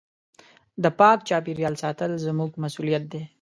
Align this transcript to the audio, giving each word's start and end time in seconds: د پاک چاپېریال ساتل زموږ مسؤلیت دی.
د 0.83 0.85
پاک 0.99 1.17
چاپېریال 1.29 1.75
ساتل 1.83 2.11
زموږ 2.25 2.51
مسؤلیت 2.63 3.03
دی. 3.11 3.21